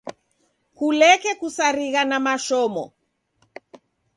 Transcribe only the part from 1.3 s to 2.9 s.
kusarigha na mashomo.